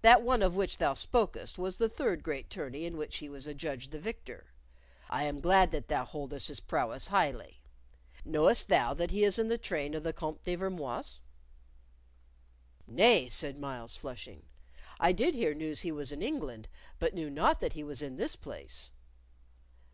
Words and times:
That 0.00 0.22
one 0.22 0.40
of 0.40 0.56
which 0.56 0.78
thou 0.78 0.94
spokest 0.94 1.58
was 1.58 1.76
the 1.76 1.90
third 1.90 2.22
great 2.22 2.48
tourney 2.48 2.86
in 2.86 2.96
which 2.96 3.18
he 3.18 3.28
was 3.28 3.46
adjudged 3.46 3.90
the 3.90 3.98
victor. 3.98 4.46
I 5.10 5.24
am 5.24 5.38
glad 5.42 5.70
that 5.72 5.88
thou 5.88 6.06
holdest 6.06 6.48
his 6.48 6.60
prowess 6.60 7.08
highly. 7.08 7.60
Knowest 8.24 8.68
thou 8.68 8.94
that 8.94 9.10
he 9.10 9.22
is 9.22 9.38
in 9.38 9.48
the 9.48 9.58
train 9.58 9.92
of 9.92 10.02
the 10.02 10.14
Comte 10.14 10.42
de 10.44 10.54
Vermoise?" 10.56 11.20
"Nay," 12.86 13.28
said 13.28 13.58
Myles, 13.58 13.98
flushing; 13.98 14.46
"I 14.98 15.12
did 15.12 15.34
hear 15.34 15.52
news 15.52 15.82
he 15.82 15.92
was 15.92 16.10
in 16.10 16.22
England, 16.22 16.66
but 16.98 17.12
knew 17.12 17.28
not 17.28 17.60
that 17.60 17.74
he 17.74 17.84
was 17.84 18.00
in 18.00 18.16
this 18.16 18.36
place." 18.36 18.92